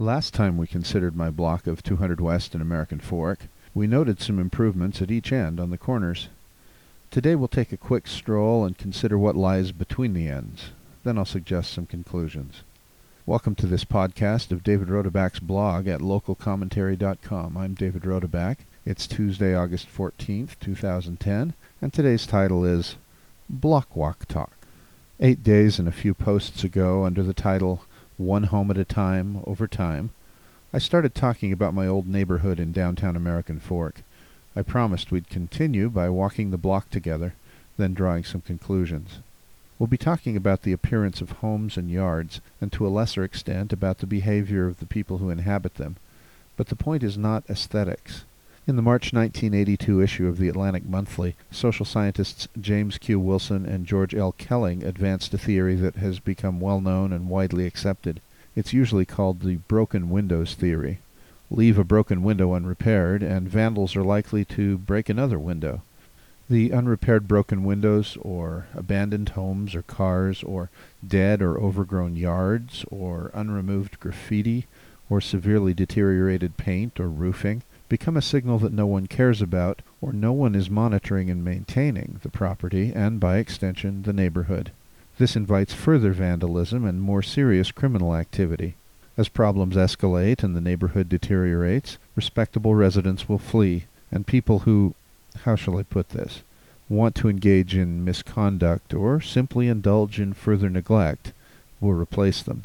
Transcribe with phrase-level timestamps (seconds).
[0.00, 4.38] Last time we considered my block of 200 West and American Fork, we noted some
[4.38, 6.28] improvements at each end on the corners.
[7.10, 10.70] Today we'll take a quick stroll and consider what lies between the ends.
[11.02, 12.62] Then I'll suggest some conclusions.
[13.26, 17.56] Welcome to this podcast of David Rodeback's blog at localcommentary.com.
[17.56, 18.58] I'm David Rodeback.
[18.86, 22.94] It's Tuesday, August 14th, 2010, and today's title is
[23.50, 24.52] Block Walk Talk.
[25.18, 27.82] Eight days and a few posts ago, under the title
[28.18, 30.10] One Home at a Time Over Time,
[30.72, 34.02] I started talking about my old neighborhood in downtown American Fork.
[34.56, 37.34] I promised we'd continue by walking the block together,
[37.76, 39.20] then drawing some conclusions.
[39.78, 43.72] We'll be talking about the appearance of homes and yards, and to a lesser extent
[43.72, 45.94] about the behavior of the people who inhabit them.
[46.56, 48.24] But the point is not aesthetics.
[48.68, 53.18] In the March 1982 issue of the Atlantic Monthly, social scientists James Q.
[53.18, 54.32] Wilson and George L.
[54.32, 58.20] Kelling advanced a theory that has become well known and widely accepted.
[58.54, 60.98] It's usually called the broken windows theory.
[61.50, 65.80] Leave a broken window unrepaired, and vandals are likely to break another window.
[66.50, 70.68] The unrepaired broken windows, or abandoned homes or cars, or
[71.02, 74.66] dead or overgrown yards, or unremoved graffiti,
[75.08, 80.12] or severely deteriorated paint or roofing, become a signal that no one cares about, or
[80.12, 84.70] no one is monitoring and maintaining the property, and by extension the neighborhood.
[85.18, 88.74] This invites further vandalism and more serious criminal activity.
[89.16, 94.94] As problems escalate and the neighborhood deteriorates, respectable residents will flee, and people who
[95.44, 96.42] how shall I put this,
[96.88, 101.32] want to engage in misconduct or simply indulge in further neglect
[101.80, 102.62] will replace them.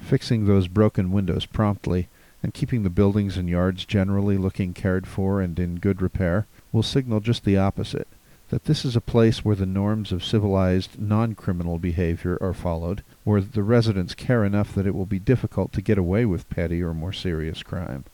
[0.00, 2.08] Fixing those broken windows promptly
[2.42, 6.82] and keeping the buildings and yards generally looking cared for and in good repair will
[6.82, 8.08] signal just the opposite
[8.52, 13.40] that this is a place where the norms of civilized non-criminal behavior are followed, where
[13.40, 16.92] the residents care enough that it will be difficult to get away with petty or
[16.92, 18.04] more serious crime.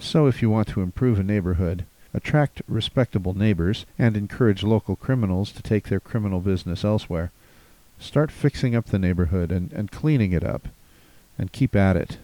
[0.00, 5.52] So if you want to improve a neighborhood, attract respectable neighbors, and encourage local criminals
[5.52, 7.30] to take their criminal business elsewhere.
[8.00, 10.66] Start fixing up the neighborhood and, and cleaning it up,
[11.38, 12.18] and keep at it.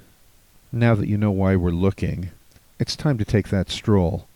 [0.72, 2.31] Now that you know why we're looking,
[2.78, 4.28] it's time to take that stroll.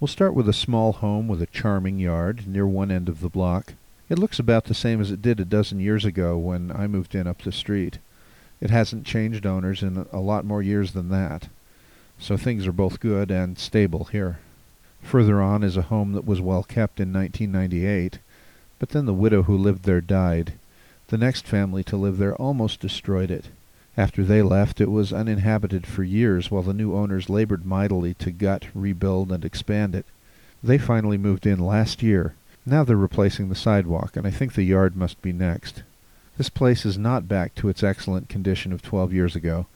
[0.00, 3.28] We'll start with a small home with a charming yard near one end of the
[3.28, 3.74] block.
[4.08, 7.14] It looks about the same as it did a dozen years ago when I moved
[7.14, 7.98] in up the street.
[8.62, 11.48] It hasn't changed owners in a lot more years than that.
[12.18, 14.38] So things are both good and stable here.
[15.02, 18.20] Further on is a home that was well kept in 1998,
[18.78, 20.54] but then the widow who lived there died.
[21.08, 23.48] The next family to live there almost destroyed it.
[23.96, 28.32] After they left, it was uninhabited for years while the new owners labored mightily to
[28.32, 30.04] gut, rebuild, and expand it.
[30.62, 32.34] They finally moved in last year.
[32.66, 35.82] Now they're replacing the sidewalk, and I think the yard must be next.
[36.36, 39.66] This place is not back to its excellent condition of 12 years ago,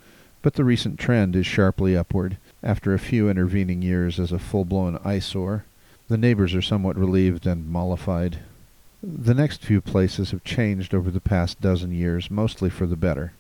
[0.42, 4.98] but the recent trend is sharply upward, after a few intervening years as a full-blown
[5.04, 5.64] eyesore,
[6.08, 8.40] the neighbors are somewhat relieved and mollified.
[9.00, 13.32] The next few places have changed over the past dozen years, mostly for the better.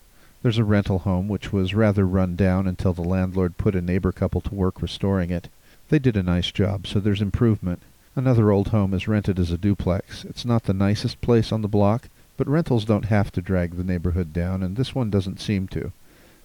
[0.42, 4.12] There's a rental home which was rather run down until the landlord put a neighbor
[4.12, 5.48] couple to work restoring it.
[5.88, 7.82] They did a nice job, so there's improvement.
[8.14, 10.24] Another old home is rented as a duplex.
[10.24, 13.84] It's not the nicest place on the block, but rentals don't have to drag the
[13.84, 15.92] neighborhood down, and this one doesn't seem to.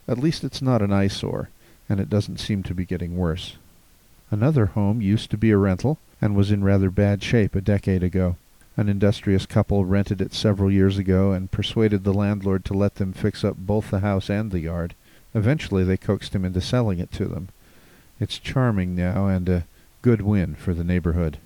[0.07, 1.49] At least it's not an eyesore
[1.89, 3.57] and it doesn't seem to be getting worse.
[4.31, 8.03] Another home used to be a rental and was in rather bad shape a decade
[8.03, 8.35] ago.
[8.75, 13.13] An industrious couple rented it several years ago and persuaded the landlord to let them
[13.13, 14.95] fix up both the house and the yard.
[15.35, 17.49] Eventually they coaxed him into selling it to them.
[18.19, 19.65] It's charming now and a
[20.01, 21.37] good win for the neighborhood.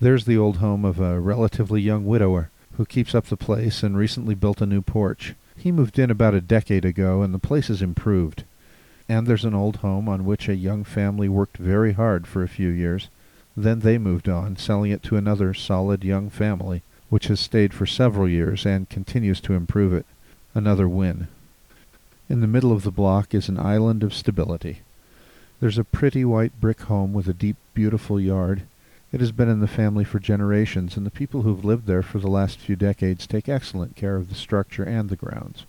[0.00, 3.96] There's the old home of a relatively young widower who keeps up the place and
[3.96, 5.34] recently built a new porch.
[5.56, 8.44] He moved in about a decade ago and the place has improved.
[9.08, 12.48] And there's an old home on which a young family worked very hard for a
[12.48, 13.08] few years.
[13.56, 17.84] Then they moved on, selling it to another solid young family, which has stayed for
[17.84, 20.06] several years and continues to improve it.
[20.54, 21.28] Another win.
[22.28, 24.80] In the middle of the block is an island of stability.
[25.60, 28.62] There's a pretty white brick home with a deep, beautiful yard.
[29.12, 32.18] It has been in the family for generations, and the people who've lived there for
[32.18, 35.66] the last few decades take excellent care of the structure and the grounds.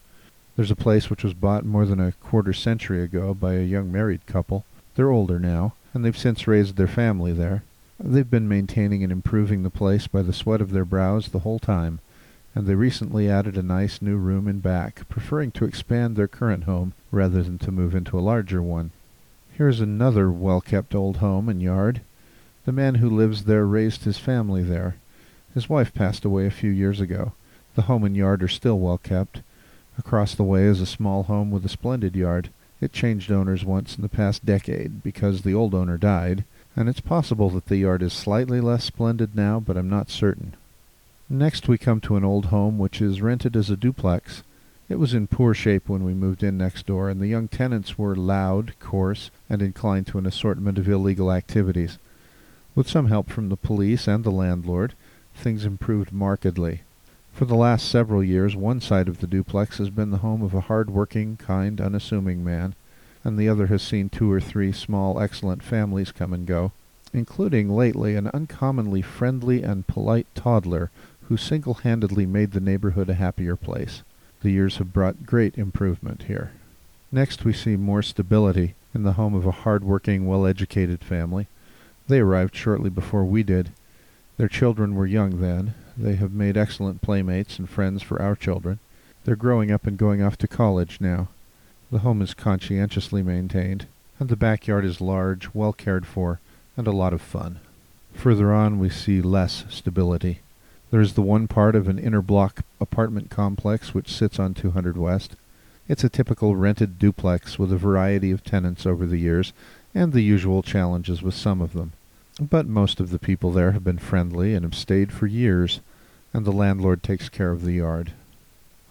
[0.56, 3.92] There's a place which was bought more than a quarter century ago by a young
[3.92, 4.64] married couple.
[4.96, 7.64] They're older now, and they've since raised their family there.
[8.00, 11.60] They've been maintaining and improving the place by the sweat of their brows the whole
[11.60, 12.00] time,
[12.56, 16.64] and they recently added a nice new room in back, preferring to expand their current
[16.64, 18.92] home rather than to move into a larger one.
[19.52, 22.02] Here's another well-kept old home and yard.
[22.66, 24.96] The man who lives there raised his family there.
[25.54, 27.34] His wife passed away a few years ago.
[27.76, 29.42] The home and yard are still well kept.
[29.98, 32.50] Across the way is a small home with a splendid yard.
[32.82, 36.44] It changed owners once in the past decade because the old owner died,
[36.76, 40.54] and it's possible that the yard is slightly less splendid now, but I'm not certain.
[41.30, 44.44] Next we come to an old home which is rented as a duplex.
[44.90, 47.98] It was in poor shape when we moved in next door, and the young tenants
[47.98, 51.98] were loud, coarse, and inclined to an assortment of illegal activities.
[52.76, 54.94] With some help from the police and the landlord,
[55.36, 56.82] things improved markedly.
[57.34, 60.54] For the last several years one side of the duplex has been the home of
[60.54, 62.76] a hard-working, kind, unassuming man,
[63.24, 66.72] and the other has seen two or three small, excellent families come and go,
[67.14, 70.92] including lately an uncommonly friendly and polite toddler
[71.30, 74.04] who single-handedly made the neighborhood a happier place.
[74.42, 76.52] The years have brought great improvement here.
[77.12, 81.48] Next we see more stability in the home of a hard-working, well-educated family.
[82.08, 83.72] They arrived shortly before we did.
[84.38, 88.80] Their children were young then, they have made excellent playmates and friends for our children.
[89.24, 91.30] They're growing up and going off to college now.
[91.94, 93.86] The home is conscientiously maintained,
[94.18, 96.40] and the backyard is large, well cared for,
[96.76, 97.60] and a lot of fun.
[98.16, 100.40] Further on we see less stability.
[100.90, 104.98] There is the one part of an inner block apartment complex which sits on 200
[104.98, 105.36] West.
[105.88, 109.54] It's a typical rented duplex with a variety of tenants over the years,
[109.94, 111.92] and the usual challenges with some of them.
[112.42, 115.80] But most of the people there have been friendly and have stayed for years,
[116.34, 118.14] and the landlord takes care of the yard.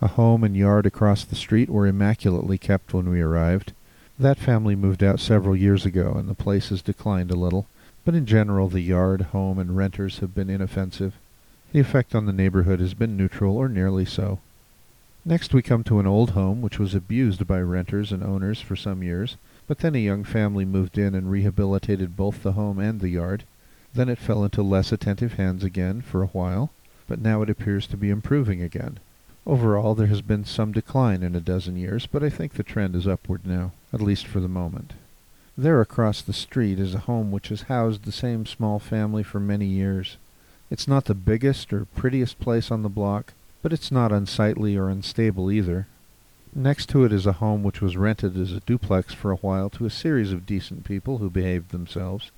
[0.03, 3.73] A home and yard across the street were immaculately kept when we arrived.
[4.19, 7.69] That family moved out several years ago, and the place has declined a little,
[8.05, 11.15] but in general the yard, home, and renters have been inoffensive.
[11.71, 14.41] The effect on the neighborhood has been neutral, or nearly so.
[15.25, 18.75] Next we come to an old home which was abused by renters and owners for
[18.75, 19.37] some years.
[19.69, 23.45] But then a young family moved in and rehabilitated both the home and the yard.
[23.95, 26.71] Then it fell into less attentive hands again for a while,
[27.07, 28.99] but now it appears to be improving again.
[29.47, 32.95] Overall, there has been some decline in a dozen years, but I think the trend
[32.95, 34.93] is upward now, at least for the moment.
[35.59, 39.41] There across the street is a home which has housed the same small family for
[39.41, 40.17] many years.
[40.71, 44.89] It's not the biggest or prettiest place on the block, but it's not unsightly or
[44.89, 45.89] unstable either.
[46.55, 49.69] Next to it is a home which was rented as a duplex for a while
[49.71, 52.31] to a series of decent people who behaved themselves.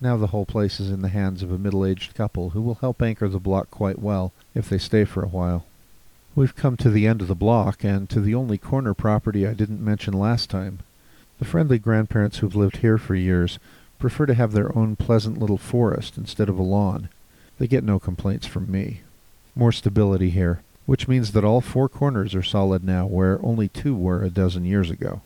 [0.00, 3.00] Now the whole place is in the hands of a middle-aged couple who will help
[3.00, 5.64] anchor the block quite well if they stay for a while.
[6.34, 9.54] We've come to the end of the block and to the only corner property I
[9.54, 10.80] didn't mention last time.
[11.38, 13.58] The friendly grandparents who've lived here for years
[13.98, 17.08] prefer to have their own pleasant little forest instead of a lawn.
[17.58, 19.00] They get no complaints from me.
[19.56, 23.94] More stability here which means that all four corners are solid now where only two
[23.94, 25.20] were a dozen years ago.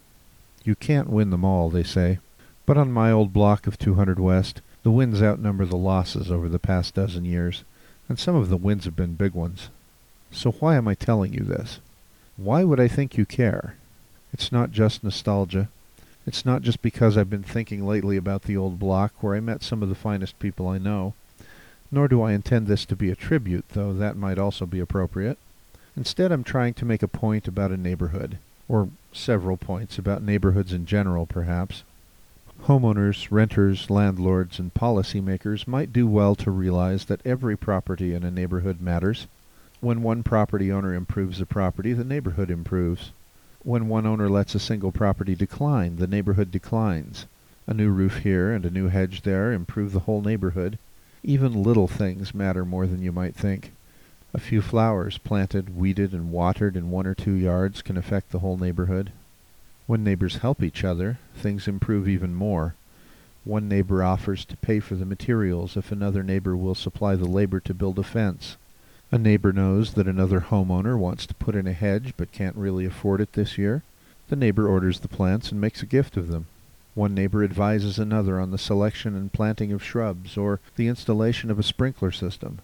[0.65, 2.19] You can't win them all, they say,
[2.67, 6.59] but on my old block of 200 West, the wins outnumber the losses over the
[6.59, 7.63] past dozen years,
[8.09, 9.69] and some of the wins have been big ones.
[10.33, 11.79] So why am I telling you this?
[12.37, 13.77] Why would I think you care?
[14.33, 15.69] It's not just nostalgia.
[16.27, 19.63] It's not just because I've been thinking lately about the old block where I met
[19.63, 21.15] some of the finest people I know.
[21.91, 25.39] Nor do I intend this to be a tribute, though that might also be appropriate.
[25.97, 28.39] Instead, I'm trying to make a point about a neighborhood,
[28.69, 31.83] or several points about neighborhoods in general, perhaps.
[32.65, 38.31] Homeowners, renters, landlords, and policymakers might do well to realize that every property in a
[38.31, 39.27] neighborhood matters.
[39.83, 43.11] When one property owner improves a property, the neighborhood improves.
[43.65, 47.27] When one owner lets a single property decline, the neighborhood declines.
[47.67, 50.79] A new roof here and a new hedge there improve the whole neighborhood.
[51.25, 53.73] Even little things matter more than you might think.
[54.33, 58.39] A few flowers planted, weeded, and watered in one or two yards can affect the
[58.39, 59.11] whole neighborhood.
[59.89, 62.77] When neighbors help each other, things improve even more.
[63.43, 67.59] One neighbor offers to pay for the materials if another neighbor will supply the labor
[67.59, 68.57] to build a fence.
[69.15, 72.87] A neighbor knows that another homeowner wants to put in a hedge but can't really
[72.87, 73.83] afford it this year.
[74.29, 76.47] The neighbor orders the plants and makes a gift of them.
[76.95, 81.59] One neighbor advises another on the selection and planting of shrubs or the installation of
[81.59, 82.61] a sprinkler system.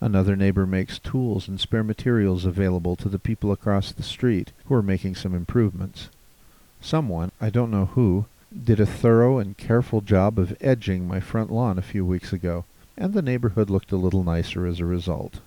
[0.00, 4.76] Another neighbor makes tools and spare materials available to the people across the street who
[4.76, 6.10] are making some improvements.
[6.80, 8.26] Someone, I don't know who,
[8.56, 12.66] did a thorough and careful job of edging my front lawn a few weeks ago,
[12.96, 15.40] and the neighborhood looked a little nicer as a result.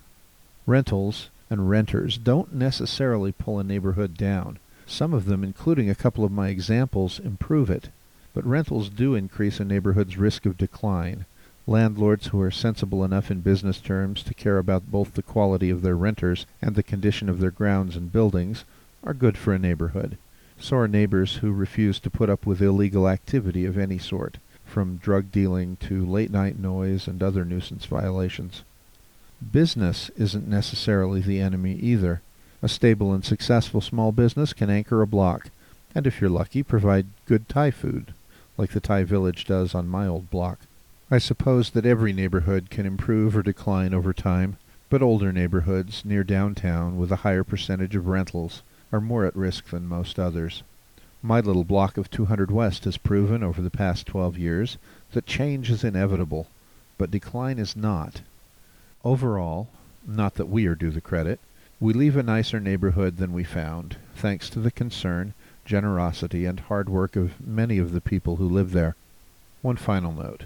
[0.66, 4.58] Rentals and renters don't necessarily pull a neighborhood down.
[4.86, 7.88] Some of them, including a couple of my examples, improve it.
[8.34, 11.26] But rentals do increase a neighborhood's risk of decline,
[11.66, 15.82] Landlords who are sensible enough in business terms to care about both the quality of
[15.82, 18.64] their renters and the condition of their grounds and buildings
[19.04, 20.18] are good for a neighborhood.
[20.58, 24.96] So are neighbors who refuse to put up with illegal activity of any sort, from
[24.96, 28.64] drug dealing to late night noise and other nuisance violations.
[29.50, 32.22] Business isn't necessarily the enemy either.
[32.62, 35.50] A stable and successful small business can anchor a block.
[35.94, 38.14] And if you're lucky, provide good Thai food,
[38.56, 40.60] like the Thai village does on my old block.
[41.10, 44.58] I suppose that every neighborhood can improve or decline over time,
[44.88, 49.70] but older neighborhoods near downtown with a higher percentage of rentals are more at risk
[49.70, 50.62] than most others.
[51.20, 54.78] My little block of 200 West has proven over the past 12 years
[55.12, 56.46] that change is inevitable,
[56.96, 58.22] but decline is not.
[59.04, 59.68] Overall,
[60.06, 61.40] not that we are due the credit,
[61.80, 66.88] we leave a nicer neighborhood than we found, thanks to the concern, generosity, and hard
[66.88, 68.94] work of many of the people who live there.
[69.60, 70.44] One final note.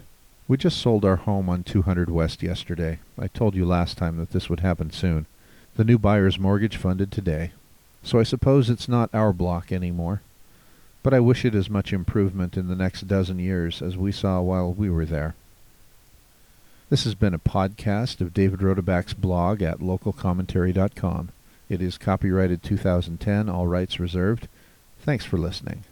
[0.49, 3.01] We just sold our home on 200 West yesterday.
[3.19, 5.27] I told you last time that this would happen soon.
[5.75, 7.51] The new buyer's mortgage funded today.
[8.03, 10.23] So I suppose it's not our block anymore.
[11.03, 14.41] But I wish it as much improvement in the next dozen years as we saw
[14.41, 15.35] while we were there.
[16.89, 21.31] This has been a podcast of David Rodeback's blog at localcommentary.com.
[21.69, 24.47] It is copyrighted 2010, all rights reserved.
[25.01, 25.83] Thanks for listening.